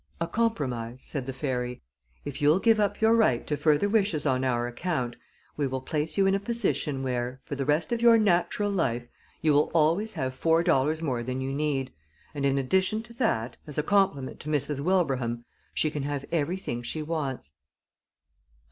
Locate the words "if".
2.25-2.41